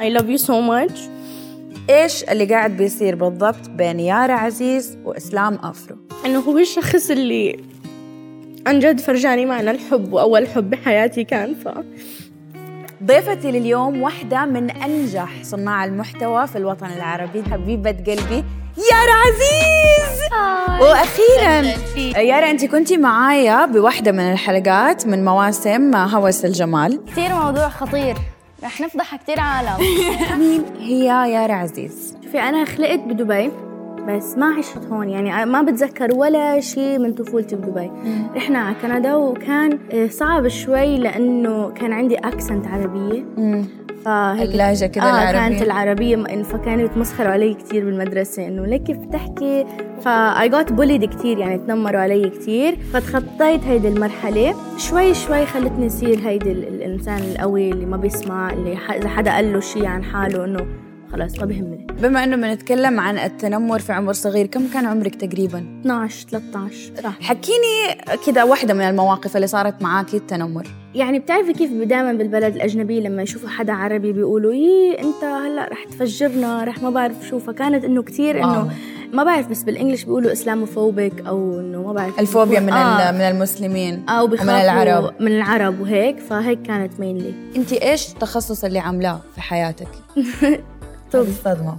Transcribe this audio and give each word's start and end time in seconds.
I 0.00 0.08
love 0.08 0.30
you 0.30 0.38
so 0.38 0.60
much. 0.62 0.98
إيش 1.90 2.24
اللي 2.24 2.44
قاعد 2.44 2.76
بيصير 2.76 3.14
بالضبط 3.14 3.68
بين 3.68 4.00
يارا 4.00 4.32
عزيز 4.32 4.98
وإسلام 5.04 5.58
أفرو؟ 5.62 5.96
أنه 6.26 6.38
هو 6.38 6.58
الشخص 6.58 7.10
اللي 7.10 7.64
عن 8.66 8.78
جد 8.78 9.00
فرجاني 9.00 9.46
معنى 9.46 9.70
الحب 9.70 10.12
وأول 10.12 10.48
حب 10.48 10.70
بحياتي 10.70 11.24
كان 11.24 11.54
ف 11.54 11.68
ضيفتي 13.04 13.50
لليوم 13.50 14.02
واحدة 14.02 14.44
من 14.44 14.70
أنجح 14.70 15.42
صناع 15.42 15.84
المحتوى 15.84 16.46
في 16.46 16.56
الوطن 16.58 16.86
العربي 16.86 17.42
حبيبة 17.42 17.90
قلبي 17.90 18.44
يارا 18.92 19.14
عزيز! 19.26 20.20
وأخيرا 20.80 21.74
يارا 22.18 22.50
أنت 22.50 22.64
كنتي 22.64 22.96
معايا 22.96 23.66
بواحدة 23.66 24.12
من 24.12 24.32
الحلقات 24.32 25.06
من 25.06 25.24
مواسم 25.24 25.94
هوس 25.94 26.44
الجمال. 26.44 27.00
كثير 27.06 27.34
موضوع 27.34 27.68
خطير. 27.68 28.16
رح 28.64 28.80
نفضح 28.80 29.16
كثير 29.16 29.40
عالم. 29.40 29.76
مين 30.40 30.64
هي 30.78 31.04
يارا 31.32 31.52
عزيز؟ 31.52 32.16
شوفي 32.24 32.38
أنا 32.38 32.64
خلقت 32.64 32.98
بدبي 32.98 33.50
بس 34.08 34.38
ما 34.38 34.46
عشت 34.46 34.86
هون. 34.90 35.08
يعني 35.08 35.50
ما 35.50 35.62
بتذكر 35.62 36.14
ولا 36.14 36.60
شيء 36.60 36.98
من 36.98 37.12
طفولتي 37.12 37.56
بدبي. 37.56 37.90
رحنا 38.36 38.58
على 38.58 38.74
كندا 38.82 39.14
وكان 39.14 39.78
صعب 40.10 40.48
شوي 40.48 40.96
لأنه 40.98 41.70
كان 41.70 41.92
عندي 41.92 42.16
أكسنت 42.16 42.66
عربية. 42.66 43.24
فهيك 44.04 44.50
اللهجة 44.50 44.86
كده 44.86 45.04
آه 45.04 45.08
العربية. 45.10 45.32
كانت 45.32 45.62
العربية 45.62 46.42
فكانوا 46.42 46.84
يتمسخروا 46.84 47.32
علي 47.32 47.54
كثير 47.54 47.84
بالمدرسة 47.84 48.46
إنه 48.48 48.66
ليه 48.66 48.76
كيف 48.76 48.96
بتحكي 48.96 49.66
فا 50.04 50.34
I 50.48 50.50
got 50.50 50.70
bullied 50.70 51.04
كثير 51.04 51.38
يعني 51.38 51.58
تنمروا 51.58 52.00
علي 52.00 52.30
كثير 52.30 52.76
فتخطيت 52.92 53.64
هيدي 53.64 53.88
المرحلة. 53.88 54.54
شوي 54.78 55.14
شوي 55.14 55.46
خلتني 55.46 55.86
أصير 55.86 56.18
هيدي 56.28 56.52
الإنسان 56.52 57.18
القوي 57.18 57.70
اللي 57.70 57.86
ما 57.86 57.96
بيسمع 57.96 58.52
اللي 58.52 58.76
إذا 58.96 59.08
حدا 59.08 59.32
قال 59.34 59.52
له 59.52 59.60
شيء 59.60 59.86
عن 59.86 60.04
حاله 60.04 60.44
إنه 60.44 60.66
خلاص 61.12 61.38
ما 61.38 61.44
بيهمني 61.46 61.86
بما 62.02 62.24
إنه 62.24 62.36
بنتكلم 62.36 63.00
عن 63.00 63.18
التنمر 63.18 63.78
في 63.78 63.92
عمر 63.92 64.12
صغير 64.12 64.46
كم 64.46 64.68
كان 64.68 64.86
عمرك 64.86 65.14
تقريبا؟ 65.14 65.80
12 65.80 66.28
13 66.28 66.92
صح 67.02 67.20
حكيني 67.20 68.04
كذا 68.26 68.42
واحدة 68.44 68.74
من 68.74 68.80
المواقف 68.80 69.36
اللي 69.36 69.46
صارت 69.46 69.82
معاكي 69.82 70.16
التنمر. 70.16 70.66
يعني 70.94 71.18
بتعرفي 71.18 71.52
كيف 71.52 71.72
دائما 71.72 72.12
بالبلد 72.12 72.54
الأجنبي 72.54 73.00
لما 73.00 73.22
يشوفوا 73.22 73.48
حدا 73.48 73.72
عربي 73.72 74.12
بيقولوا 74.12 74.52
يي 74.52 75.00
أنت 75.00 75.24
هلأ 75.24 75.68
رح 75.68 75.84
تفجرنا 75.84 76.64
رح 76.64 76.82
ما 76.82 76.90
بعرف 76.90 77.26
شو. 77.28 77.38
فكانت 77.38 77.84
إنه 77.84 78.02
كثير 78.02 78.44
إنه 78.44 78.70
ما 79.12 79.24
بعرف 79.24 79.48
بس 79.48 79.62
بالانجلش 79.62 80.04
بيقولوا 80.04 80.32
اسلاموفوبيك 80.32 81.26
أو 81.26 81.60
إنه 81.60 81.82
ما 81.82 81.92
بعرف 81.92 82.20
الفوبيا 82.20 82.60
من 82.60 82.72
آه. 82.72 83.12
من 83.12 83.20
المسلمين 83.20 84.08
أو 84.08 84.26
من 84.26 84.40
العرب. 84.40 85.14
من 85.20 85.32
العرب 85.36 85.80
وهيك 85.80 86.18
فهيك 86.18 86.62
كانت 86.62 87.00
mainly 87.00 87.34
أنت 87.56 87.72
إيش 87.72 88.12
التخصص 88.12 88.64
اللي 88.64 88.78
عاملاه 88.78 89.20
في 89.34 89.40
حياتك؟ 89.40 89.88
طب 91.12 91.26
صدمة. 91.44 91.76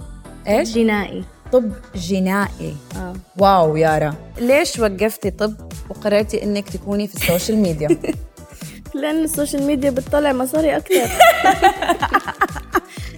إيش؟ 0.48 0.74
جنائي. 0.74 1.24
طب 1.52 1.72
جنائي. 1.94 2.76
آه. 2.96 3.12
واو 3.38 3.76
يارا. 3.76 4.14
ليش 4.40 4.78
وقفتي 4.78 5.30
طب 5.30 5.54
وقررتي 5.90 6.42
إنك 6.42 6.68
تكوني 6.68 7.06
في 7.08 7.14
السوشيال 7.14 7.58
ميديا؟ 7.58 7.88
لأن 8.94 9.24
السوشيال 9.24 9.62
ميديا 9.62 9.90
بتطلع 9.90 10.32
مصاري 10.32 10.76
أكثر. 10.76 11.08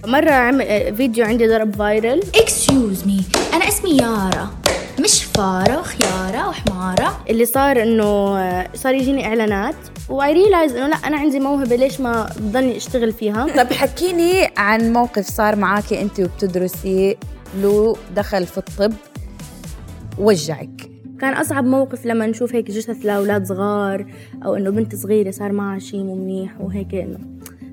مرة 0.07 0.31
عمل 0.31 0.95
فيديو 0.95 1.25
عندي 1.25 1.47
ضرب 1.47 1.75
viral 1.75 2.23
excuse 2.35 3.07
me 3.07 3.21
أنا 3.53 3.67
اسمي 3.67 3.97
يارا. 3.97 4.49
مش 4.99 5.23
فارة 5.23 5.79
وخيارة 5.79 6.49
وحمارة 6.49 7.23
اللي 7.29 7.45
صار 7.45 7.83
إنه 7.83 8.35
صار 8.75 8.93
يجيني 8.93 9.25
إعلانات 9.27 9.75
و 10.09 10.33
I 10.33 10.38
realize 10.38 10.75
إنه 10.75 10.87
لا 10.87 10.95
أنا 10.95 11.17
عندي 11.17 11.39
موهبة 11.39 11.75
ليش 11.75 12.01
ما 12.01 12.29
بضلني 12.39 12.77
أشتغل 12.77 13.11
فيها. 13.11 13.47
طب 13.63 13.73
حكيني 13.73 14.49
عن 14.57 14.93
موقف 14.93 15.27
صار 15.27 15.55
معاكي 15.55 16.01
انت 16.01 16.19
وبتدرسي 16.19 17.17
له 17.61 17.95
دخل 18.15 18.45
في 18.45 18.57
الطب 18.57 18.93
وجعك. 20.17 20.89
كان 21.19 21.33
أصعب 21.33 21.65
موقف 21.65 22.05
لما 22.05 22.27
نشوف 22.27 22.55
هيك 22.55 22.71
جثث 22.71 23.05
لأولاد 23.05 23.45
صغار 23.45 24.05
أو 24.45 24.55
إنه 24.55 24.69
بنت 24.69 24.95
صغيرة 24.95 25.31
صار 25.31 25.51
معها 25.51 25.79
شيء 25.79 26.03
مو 26.03 26.15
منيح 26.15 26.61
وهيك 26.61 26.95
إنه. 26.95 27.19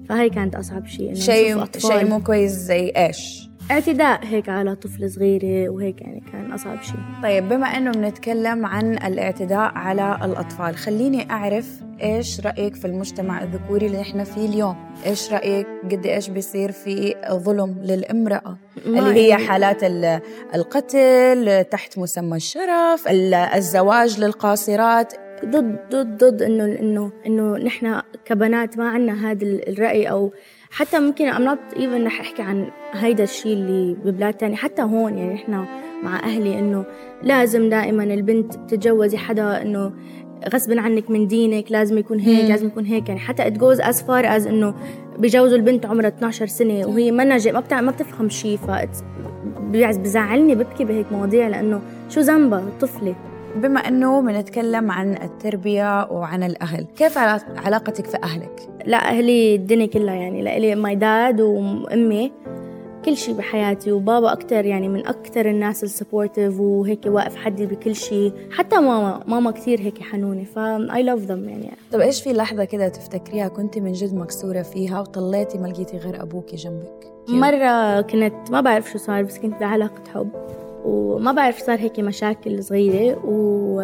فهي 0.08 0.30
كانت 0.30 0.54
أصعب 0.54 0.86
شيء 0.86 1.14
شيء 1.14 1.64
شيء 1.78 2.08
مو 2.08 2.22
كويس 2.22 2.52
زي 2.52 2.92
إيش؟ 2.96 3.51
اعتداء 3.70 4.24
هيك 4.24 4.48
على 4.48 4.74
طفلة 4.74 5.08
صغيرة 5.08 5.68
وهيك 5.68 6.00
يعني 6.00 6.22
كان 6.32 6.52
أصعب 6.52 6.82
شيء 6.82 7.00
طيب 7.22 7.48
بما 7.48 7.66
أنه 7.66 7.90
بنتكلم 7.90 8.66
عن 8.66 8.92
الاعتداء 8.92 9.72
على 9.74 10.18
الأطفال 10.24 10.76
خليني 10.76 11.30
أعرف 11.30 11.66
إيش 12.02 12.40
رأيك 12.40 12.74
في 12.74 12.84
المجتمع 12.84 13.42
الذكوري 13.42 13.86
اللي 13.86 14.00
إحنا 14.00 14.24
فيه 14.24 14.48
اليوم؟ 14.48 14.76
إيش 15.06 15.32
رأيك؟ 15.32 15.66
قد 15.90 16.06
إيش 16.06 16.28
بيصير 16.28 16.72
في 16.72 17.14
ظلم 17.30 17.78
للامرأة؟ 17.82 18.56
اللي 18.86 19.26
هي 19.26 19.36
حالات 19.36 19.84
القتل 20.54 21.64
تحت 21.70 21.98
مسمى 21.98 22.36
الشرف 22.36 23.08
الزواج 23.54 24.20
للقاصرات. 24.20 25.12
ضد 25.44 25.78
ضد 25.90 26.24
ضد 26.24 26.42
إنه 26.42 26.64
إنه 26.64 27.12
إنه 27.26 27.56
نحن 27.56 28.00
كبنات 28.24 28.78
ما 28.78 28.88
عندنا 28.88 29.30
هذا 29.30 29.46
الرأي 29.46 30.10
أو 30.10 30.32
حتى 30.74 30.98
ممكن 30.98 31.32
I'm 31.32 31.50
not 31.50 31.78
even 31.78 32.06
رح 32.06 32.20
أحكي 32.20 32.42
عن 32.42 32.70
هيدا 32.92 33.24
الشيء 33.24 33.52
اللي 33.52 33.96
ببلاد 34.04 34.34
تانية. 34.34 34.56
حتى 34.56 34.82
هون 34.82 35.18
يعني 35.18 35.34
إحنا 35.34 35.66
مع 36.02 36.18
أهلي 36.18 36.58
إنه 36.58 36.84
لازم 37.22 37.68
دائما 37.68 38.04
البنت 38.04 38.54
تتجوزي 38.54 39.16
حدا 39.16 39.62
إنه 39.62 39.92
غصبا 40.54 40.80
عنك 40.80 41.10
من 41.10 41.26
دينك 41.26 41.72
لازم 41.72 41.98
يكون 41.98 42.18
هيك 42.18 42.50
لازم 42.50 42.66
يكون 42.66 42.84
هيك. 42.84 43.08
يعني 43.08 43.20
حتى 43.20 43.44
it 43.44 43.54
goes 43.54 43.80
as 43.84 43.96
far 43.96 44.24
as 44.24 44.46
إنه 44.46 44.74
بيجوزوا 45.18 45.56
البنت 45.56 45.86
عمرها 45.86 46.08
12 46.08 46.46
سنة 46.46 46.86
وهي 46.86 47.10
ما 47.10 47.24
ما. 47.24 47.80
ما 47.80 47.90
بتفهم 47.90 48.28
شيء 48.28 48.56
ف 48.56 48.70
بزعلني 49.72 50.54
ببكي 50.54 50.84
بهيك 50.84 51.12
مواضيع 51.12 51.48
لأنه 51.48 51.80
شو 52.08 52.20
ذنبها؟ 52.20 52.64
طفلة. 52.80 53.14
بما 53.56 53.80
أنه 53.80 54.20
بنتكلم 54.20 54.90
عن 54.90 55.12
التربية 55.12 56.04
وعن 56.10 56.42
الأهل 56.42 56.86
كيف 56.96 57.18
علاقتك 57.56 58.06
في 58.06 58.18
أهلك؟ 58.22 58.68
لا 58.86 58.96
أهلي 58.96 59.54
الدنيا 59.54 59.86
كلها 59.86 60.14
يعني 60.14 60.42
لإلي 60.42 60.74
my 60.74 60.96
dad 60.96 61.40
وامي 61.40 62.32
كل 63.04 63.16
شيء 63.16 63.34
بحياتي 63.34 63.92
وبابا 63.92 64.32
أكتر 64.32 64.64
يعني 64.64 64.88
من 64.88 65.06
أكتر 65.06 65.48
الناس 65.48 65.84
ال 65.84 65.91
supportive 65.91 66.60
وهيك 66.60 67.00
واقف 67.06 67.36
حدي 67.36 67.66
بكل 67.66 67.94
شيء 67.94 68.32
حتى 68.50 68.76
ماما 68.76 69.20
ماما 69.26 69.50
كتير 69.50 69.80
هيك 69.80 70.02
حنونة 70.02 70.44
فا 70.44 70.88
I 70.88 71.06
love 71.06 71.28
them 71.28 71.48
يعني. 71.48 71.72
طب 71.92 72.00
إيش 72.00 72.22
في 72.22 72.32
لحظة 72.32 72.64
كده 72.64 72.88
تفتكريها 72.88 73.48
كنت 73.48 73.78
من 73.78 73.92
جد 73.92 74.14
مكسورة 74.14 74.62
فيها 74.62 75.00
وطليتي 75.00 75.58
ما 75.58 75.66
لقيتي 75.66 75.96
غير 75.96 76.22
أبوكي 76.22 76.56
جنبك؟ 76.56 77.12
مرة 77.28 78.00
كنت 78.00 78.50
ما 78.50 78.60
بعرف 78.60 78.90
شو 78.90 78.98
صار 78.98 79.22
بس 79.22 79.38
كنت 79.38 79.60
بعلاقة 79.60 80.02
حب. 80.14 80.28
وما 80.84 81.32
بعرف 81.32 81.58
صار 81.58 81.78
هيك 81.78 82.00
مشاكل 82.00 82.64
صغيرة 82.64 83.20
و 83.24 83.76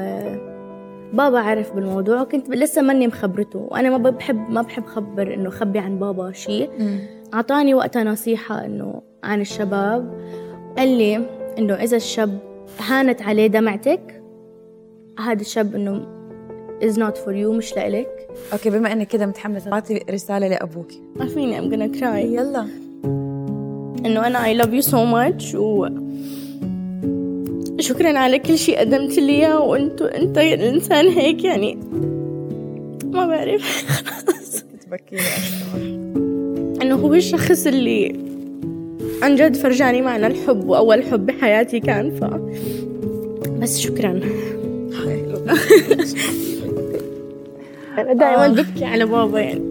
بابا 1.13 1.39
عرف 1.39 1.73
بالموضوع 1.73 2.23
وكنت 2.23 2.51
لسه 2.51 2.83
ماني 2.83 3.07
مخبرته. 3.07 3.59
وأنا 3.59 3.97
ما 3.97 4.11
بحب 4.11 4.51
ما 4.51 4.63
بحب 4.63 4.87
خبر 4.87 5.35
إنه 5.35 5.51
خبي 5.51 5.79
عن 5.79 5.99
بابا 5.99 6.33
شيء 6.33 6.71
أعطاني 7.35 7.75
وقتها 7.75 8.05
نصيحة 8.05 8.65
إنه 8.65 9.03
عن 9.25 9.41
الشباب. 9.41 10.21
قال 10.79 10.89
لي 10.89 11.27
إنه 11.59 11.75
إذا 11.75 11.97
الشاب 11.97 12.39
هانت 12.89 13.23
عليه 13.23 13.47
دمعتك 13.47 14.23
هذا 15.19 15.41
الشاب 15.41 15.75
إنه 15.75 16.19
is 16.81 16.95
not 16.95 17.17
for 17.17 17.33
you 17.33 17.57
مش 17.57 17.77
لإلك. 17.77 18.29
أوكي 18.53 18.71
بما 18.71 18.93
إنك 18.93 19.07
كده 19.07 19.27
متحمسه 19.27 19.73
أعطي 19.73 20.05
رسالة 20.11 20.49
لأبوك. 20.49 20.93
ما 21.17 21.27
فيني 21.27 21.61
I'm 21.61 21.73
gonna 21.73 21.99
cry. 21.99 22.05
يلا. 22.05 22.67
إنه 24.07 24.27
أنا 24.27 24.45
I 24.45 24.65
love 24.65 24.71
you 24.71 24.91
so 24.91 24.97
much 24.97 25.55
و 25.55 25.89
شكرا 27.81 28.19
على 28.19 28.39
كل 28.39 28.59
شيء 28.59 28.79
قدمت 28.79 29.19
لي 29.19 29.33
اياه 29.33 29.61
وانت 29.61 30.03
أنت 30.03 30.39
الإنسان 30.39 31.09
هيك 31.09 31.45
يعني. 31.45 31.79
ما 33.05 33.27
بعرف. 33.27 33.63
خلاص 33.97 34.65
إنه 36.83 36.95
هو 36.95 37.15
الشخص 37.15 37.67
اللي 37.67 38.09
عن 39.23 39.37
جد 39.37 39.57
فرجاني 39.57 40.03
معنى 40.03 40.27
الحب 40.27 40.69
وأول 40.69 41.03
حب 41.03 41.27
بحياتي 41.27 41.81
كان 41.81 42.11
ف 42.11 42.25
بس 43.63 43.79
شكرا. 43.79 44.11
أنا 47.99 48.13
دائما 48.13 48.45
آه. 48.45 48.49
ببكي 48.49 48.85
على 48.85 49.07
بابا 49.07 49.41
يعني. 49.41 49.63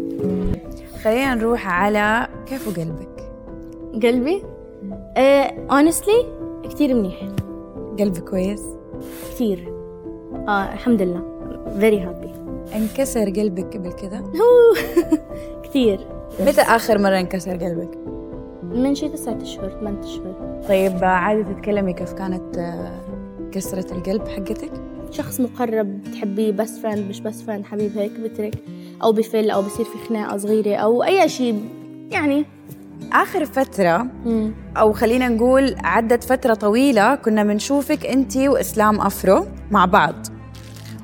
خلينا 1.03 1.35
نروح 1.35 1.67
على 1.67 2.27
كيف 2.49 2.79
قلبك 2.79 3.31
قلبي؟ 4.03 4.41
honestly 5.71 6.13
uh, 6.13 6.67
كثير 6.67 6.93
منيح. 6.93 7.46
قلبي 7.99 8.19
كويس؟ 8.21 8.63
كثير. 9.31 9.73
آه 10.47 10.73
الحمد 10.73 11.01
لله. 11.01 11.21
very 11.79 11.99
happy 11.99 12.31
انكسر 12.75 13.29
قلبك 13.29 13.77
قبل 13.77 13.91
كذا 13.91 14.23
كثير. 15.63 15.99
متى 16.39 16.61
آخر 16.61 16.97
مرة 16.99 17.19
انكسر 17.19 17.51
قلبك؟ 17.51 17.97
من 18.63 18.95
شي 18.95 19.09
تسعة 19.09 19.37
أشهر 19.41 19.69
ثمانية 19.69 19.99
أشهر. 19.99 20.61
طيب 20.69 21.03
عادي 21.03 21.43
تتكلمي 21.43 21.93
كيف 21.93 22.13
كانت 22.13 22.57
آه، 22.57 22.91
كسرة 23.51 23.93
القلب 23.97 24.27
حقتك؟ 24.27 24.71
شخص 25.11 25.39
مقرب 25.41 26.01
بتحبيه 26.03 26.51
بس 26.51 26.79
friend 26.79 27.09
مش 27.09 27.19
بس 27.21 27.41
friend 27.41 27.65
حبيب 27.65 27.97
هيك 27.97 28.11
بترك 28.11 28.53
أو 29.03 29.11
بفل 29.11 29.49
أو 29.49 29.61
بصير 29.61 29.85
في 29.85 29.97
خناقة 30.09 30.37
صغيرة 30.37 30.75
أو 30.75 31.03
أي 31.03 31.29
شيء 31.29 31.69
يعني 32.11 32.45
آخر 33.13 33.45
فترة 33.45 34.07
أو 34.77 34.93
خلينا 34.93 35.27
نقول 35.27 35.75
عدت 35.83 36.23
فترة 36.23 36.53
طويلة 36.53 37.15
كنا 37.15 37.43
بنشوفك 37.43 38.05
أنت 38.05 38.37
وإسلام 38.37 39.01
أفرو 39.01 39.45
مع 39.71 39.85
بعض. 39.85 40.15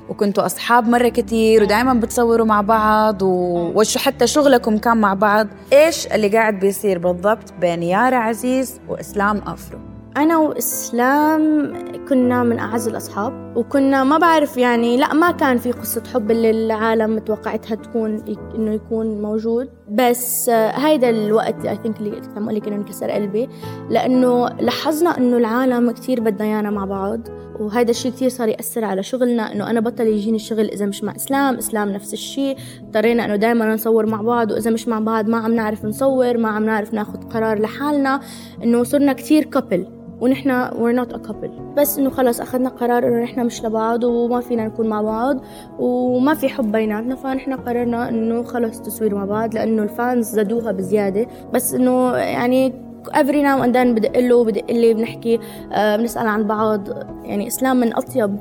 وكنتوا 0.10 0.46
أصحاب 0.46 0.88
مرة 0.88 1.10
كتير 1.10 1.64
ودائما 1.64 1.94
بتصوروا 1.94 2.46
مع 2.46 2.62
بعض 2.62 3.22
وشو 3.22 4.00
حتى 4.00 4.28
شغلكم 4.28 4.78
كان 4.78 4.98
مع 4.98 5.14
بعض. 5.14 5.48
إيش 5.74 6.08
اللي 6.08 6.28
قاعد 6.28 6.60
بيصير 6.60 7.00
بالضبط 7.00 7.54
بين 7.62 7.84
يارا 7.84 8.18
عزيز 8.18 8.80
وإسلام 8.90 9.38
أفرو؟ 9.38 9.80
أنا 10.18 10.38
وإسلام 10.38 11.74
كنا 12.10 12.44
من 12.44 12.60
أعز 12.60 12.88
الأصحاب 12.88 13.58
وكنا 13.58 14.04
ما 14.04 14.18
بعرف 14.18 14.58
يعني 14.58 14.98
لا 14.98 15.14
ما 15.14 15.32
كان 15.32 15.58
في 15.58 15.72
قصة 15.72 16.04
حب 16.14 16.32
اللي 16.32 16.50
العالم 16.50 17.16
متوقعتها 17.16 17.76
تكون 17.76 18.24
إنه 18.56 18.74
يكون 18.74 19.22
موجود. 19.22 19.70
بس 19.92 20.50
هيدا 20.50 21.10
الوقت 21.10 21.66
اي 21.66 21.80
ثينك 21.84 22.00
اللي 22.00 22.22
عم 22.38 22.52
لك 22.52 22.68
إنه 22.68 22.76
انكسر 22.76 23.12
قلبي 23.12 23.50
لأنه 23.90 24.48
لاحظنا 24.48 25.18
إنه 25.18 25.38
العالم 25.38 25.92
كتير 25.92 26.20
بدنا 26.20 26.46
إيانا 26.46 26.70
مع 26.70 26.86
بعض 26.86 27.20
وهذا 27.60 27.92
الشيء 27.92 28.12
كتير 28.12 28.30
صار 28.30 28.48
يأثر 28.48 28.86
على 28.86 29.04
شغلنا 29.04 29.52
إنه 29.52 29.70
أنا 29.70 29.80
بطل 29.80 30.08
يجيني 30.08 30.36
الشغل 30.36 30.70
إذا 30.70 30.86
مش 30.86 31.04
مع 31.04 31.16
إسلام 31.16 31.58
إسلام 31.58 31.90
نفس 31.90 32.14
الشيء 32.14 32.58
اضطرينا 32.84 33.26
إنه 33.26 33.36
دائما 33.36 33.74
نصور 33.74 34.06
مع 34.06 34.22
بعض 34.22 34.52
وإذا 34.52 34.72
مش 34.72 34.88
مع 34.88 35.00
بعض 35.00 35.28
ما 35.28 35.38
عم 35.38 35.54
نعرف 35.54 35.86
نصور 35.86 36.38
ما 36.38 36.50
عم 36.50 36.66
نعرف 36.66 36.94
ناخد 36.94 37.34
قرار 37.34 37.60
لحالنا. 37.60 38.20
إنه 38.64 38.84
صرنا 38.84 39.14
كتير 39.14 39.44
كابل 39.44 40.03
ونحن 40.24 40.70
we're 40.70 41.06
not 41.06 41.14
a 41.14 41.20
couple. 41.28 41.50
بس 41.78 42.00
إنه 42.00 42.10
خلص 42.10 42.42
أخذنا 42.42 42.70
قرار 42.70 43.08
إنه 43.08 43.24
نحن 43.24 43.46
مش 43.46 43.64
لبعض 43.64 44.04
وما 44.04 44.42
فينا 44.42 44.66
نكون 44.66 44.88
مع 44.88 45.02
بعض 45.02 45.42
وما 45.80 46.34
في 46.34 46.50
حب 46.50 46.72
بيناتنا 46.72 47.16
فنحن 47.16 47.54
قررنا 47.54 48.10
إنه 48.10 48.44
خلص 48.44 48.82
تصوير 48.82 49.16
مع 49.16 49.26
بعض 49.26 49.54
لأنه 49.54 49.84
الفانز 49.84 50.26
زادوها 50.26 50.72
بزيادة. 50.72 51.28
بس 51.54 51.74
إنه 51.74 52.16
يعني 52.16 52.74
every 53.10 53.44
now 53.44 53.66
and 53.66 53.74
then 53.74 53.88
بدق 53.88 54.20
له 54.20 54.44
بدق 54.44 54.72
لي 54.72 54.94
بنحكي 54.94 55.40
آه 55.74 55.96
بنسأل 55.96 56.28
عن 56.28 56.44
بعض. 56.44 56.88
يعني 57.24 57.48
إسلام 57.48 57.80
من 57.80 57.96
أطيب 57.96 58.38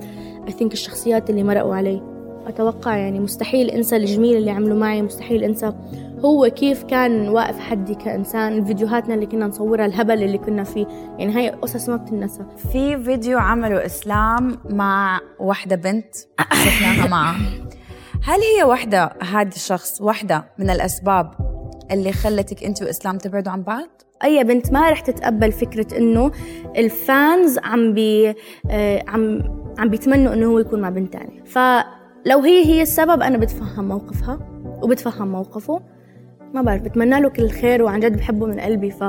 I 0.46 0.50
think 0.50 0.72
الشخصيات 0.72 1.30
اللي 1.30 1.42
مرقوا 1.42 1.74
علي. 1.74 2.02
أتوقع 2.46 2.96
يعني 2.96 3.20
مستحيل 3.20 3.70
أنسى 3.70 3.96
الجميل 3.96 4.36
اللي 4.36 4.50
عملوا 4.50 4.78
معي 4.78 5.02
مستحيل 5.02 5.44
أنسى 5.44 5.72
هو 6.24 6.50
كيف 6.50 6.82
كان 6.82 7.28
واقف 7.28 7.60
حدي 7.60 7.94
كإنسان 7.94 8.64
فيديوهاتنا 8.64 9.14
اللي 9.14 9.26
كنا 9.26 9.46
نصورها 9.46 9.86
الهبل 9.86 10.22
اللي 10.22 10.38
كنا 10.38 10.64
فيه. 10.64 10.86
يعني 11.18 11.36
هاي 11.36 11.50
قصص 11.50 11.88
ما 11.88 11.96
بتنسى. 11.96 12.44
في 12.72 13.02
فيديو 13.02 13.38
عمله 13.38 13.86
إسلام 13.86 14.58
مع 14.70 15.20
واحدة 15.40 15.76
بنت 15.76 16.14
شفناها 16.52 17.08
معه. 17.08 17.36
هل 18.24 18.40
هي 18.56 18.64
واحدة 18.64 19.12
هذا 19.22 19.48
الشخص 19.48 20.00
واحدة 20.00 20.44
من 20.58 20.70
الأسباب 20.70 21.30
اللي 21.90 22.12
خلتك 22.12 22.64
أنت 22.64 22.82
وإسلام 22.82 23.18
تبعدوا 23.18 23.52
عن 23.52 23.62
بعض؟ 23.62 23.88
أي 24.24 24.44
بنت 24.44 24.72
ما 24.72 24.90
رح 24.90 25.00
تتقبل 25.00 25.52
فكرة 25.52 25.98
إنه 25.98 26.30
الفانز 26.76 27.58
عم 27.58 27.94
بي 27.94 28.34
آه 28.70 29.04
عم 29.08 29.42
عم 29.78 29.88
بيتمنوا 29.88 30.34
إنه 30.34 30.46
هو 30.46 30.58
يكون 30.58 30.80
مع 30.80 30.88
بنت 30.88 31.12
تانية. 31.12 31.44
فلو 31.44 32.40
هي 32.40 32.66
هي 32.66 32.82
السبب 32.82 33.22
أنا 33.22 33.38
بتفهم 33.38 33.88
موقفها 33.88 34.38
وبتفهم 34.82 35.28
موقفه. 35.28 35.80
ما 36.54 36.62
بعرف 36.62 36.82
بتمنى 36.82 37.20
له 37.20 37.28
كل 37.28 37.42
الخير 37.42 37.82
وعن 37.82 38.00
جد 38.00 38.16
بحبه 38.16 38.46
من 38.46 38.60
قلبي 38.60 38.90
ف 38.90 39.04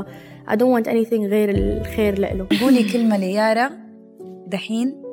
I 0.48 0.56
don't 0.56 0.74
want 0.78 0.88
anything 0.88 1.13
غير 1.13 1.50
الخير 1.50 2.19
له 2.19 2.48
قولي 2.62 2.92
كلمة 2.94 3.18
ليارا 3.18 3.69
دحين 4.48 5.04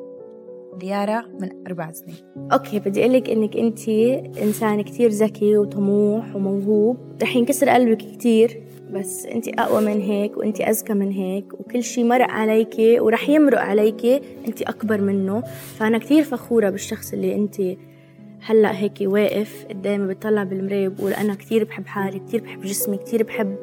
ليارا 0.83 1.25
من 1.41 1.49
أربع 1.67 1.93
سنين. 1.93 2.17
أوكي 2.53 2.79
بدي 2.79 3.01
أقول 3.01 3.13
لك 3.13 3.31
إنك 3.31 3.57
انت 3.57 3.89
إنسان 4.43 4.83
كتير 4.83 5.11
ذكي 5.11 5.57
وطموح 5.57 6.37
وموهوب. 6.37 6.97
رح 7.23 7.37
ينكسر 7.37 7.69
قلبك 7.69 7.99
كتير 7.99 8.63
بس 8.93 9.27
انت 9.27 9.49
أقوى 9.49 9.81
من 9.81 10.01
هيك 10.01 10.37
وانت 10.37 10.61
أذكى 10.61 10.95
من 10.95 11.11
هيك 11.11 11.55
وكل 11.55 11.83
شيء 11.83 12.05
مرق 12.05 12.31
عليكي 12.31 13.01
ورح 13.01 13.29
يمرق 13.29 13.61
عليكي 13.61 14.21
انت 14.49 14.63
أكبر 14.63 15.01
منه. 15.01 15.41
فأنا 15.77 15.99
كتير 15.99 16.23
فخورة 16.25 16.71
بالشخص 16.71 17.13
اللي 17.13 17.35
انت 17.35 17.57
هلأ 18.43 18.79
هيك 18.79 18.93
واقف 19.01 19.67
قدامي 19.71 20.15
بتطلع 20.15 20.43
بالمراية 20.43 20.89
بقول 20.89 21.13
أنا 21.13 21.35
كتير 21.35 21.65
بحب 21.65 21.87
حالي 21.87 22.19
كتير 22.19 22.41
بحب 22.41 22.61
جسمي 22.61 22.97
كتير 22.97 23.23
بحب 23.23 23.57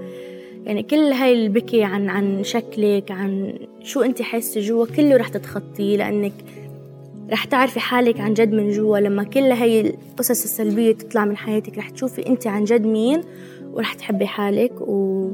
يعني 0.65 0.83
كل 0.83 0.97
هاي 0.97 1.33
البكي 1.33 1.83
عن 1.83 2.09
عن 2.09 2.44
شكلك 2.44 3.12
عن 3.12 3.53
شو 3.83 4.01
أنت 4.01 4.21
حاسة 4.21 4.62
جوا 4.62 4.85
كله 4.85 5.18
رح 5.18 5.27
تتخطيه 5.27 5.97
لأنك 5.97 6.33
رح 7.31 7.45
تعرفي 7.45 7.79
حالك 7.79 8.19
عن 8.19 8.33
جد 8.33 8.51
من 8.53 8.71
جوا. 8.71 8.97
لما 8.97 9.24
كل 9.24 9.39
هاي 9.39 9.81
القصص 9.81 10.44
السلبية 10.44 10.91
تطلع 10.91 11.25
من 11.25 11.38
حياتك 11.38 11.77
رح 11.77 11.89
تشوفي 11.89 12.27
أنت 12.27 12.47
عن 12.47 12.63
جد 12.63 12.85
مين 12.85 13.21
ورح 13.74 13.94
تحبي 13.94 14.27
حالك 14.27 14.81
و 14.81 15.29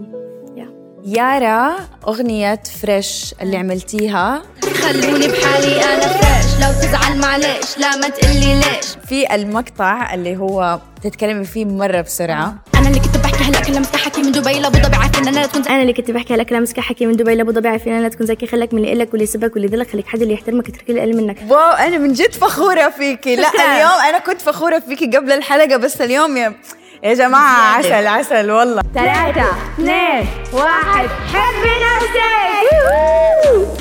يارا 1.05 1.75
أغنية 2.07 2.59
fresh 2.81 3.35
اللي 3.41 3.57
عملتيها. 3.57 4.43
خلوني 4.83 5.27
بحالي 5.27 5.83
أنا 5.83 6.07
fresh 6.07 6.61
لو 6.61 6.71
تزعل 6.81 7.17
معلش 7.17 7.77
لا 7.77 7.95
ما 7.95 8.09
تقلي 8.09 8.55
ليش. 8.55 8.85
في 9.09 9.35
المقطع 9.35 10.13
اللي 10.13 10.37
هو 10.37 10.79
تتكلمي 11.03 11.45
فيه 11.45 11.65
مرة 11.65 12.01
بسرعة. 12.01 12.55
أنا 12.75 12.87
اللي 12.87 12.99
كنت 12.99 13.17
بحكي 13.17 13.43
هلا 13.43 13.59
كلام 13.59 13.83
حكي 13.95 14.21
من 14.21 14.31
دبي 14.31 14.59
لأبو 14.59 14.77
ظبي 14.77 14.95
عارفين 14.95 15.27
أنا 15.27 15.39
لا 15.39 15.45
تكون 15.45 15.61
أنا 15.61 15.81
اللي 15.81 15.93
كنت 15.93 16.11
بحكي 16.11 16.33
هلا 16.33 16.43
كلام 16.43 16.65
حكي 16.77 17.05
من 17.05 17.15
دبي 17.15 17.35
لأبو 17.35 17.51
ظبي 17.51 17.67
عارفين 17.67 18.01
لا 18.01 18.09
تكون 18.09 18.27
ذكي. 18.27 18.47
خلك 18.47 18.73
من 18.73 18.79
اللي 18.85 18.95
لك 18.95 19.09
واللي 19.09 19.23
يسبك 19.23 19.55
واللي 19.55 19.67
يذلك 19.67 19.91
خليك 19.91 20.07
حد 20.07 20.21
اللي 20.21 20.33
يحترمك 20.33 20.69
يترك 20.69 20.89
اللي 20.89 21.01
أقل 21.01 21.17
منك. 21.17 21.37
واو 21.49 21.71
أنا 21.71 21.97
من 21.97 22.13
جد 22.13 22.33
فخورة 22.33 22.89
فيكي. 22.89 23.35
لا. 23.35 23.47
اليوم 23.47 24.01
أنا 24.09 24.19
كنت 24.19 24.41
فخورة 24.41 24.79
فيكي 24.79 25.05
قبل 25.17 25.31
الحلقة 25.31 25.77
بس 25.77 26.01
اليوم 26.01 26.37
يا 26.37 26.53
يا 27.03 27.13
جماعة 27.13 27.77
عسل 27.77 28.07
عسل 28.07 28.51
والله. 28.51 28.81
ثلاثة 28.93 29.45
اثنين 29.73 30.27
واحد. 30.53 31.09
حبي 31.33 31.69
نفسك. 31.85 33.72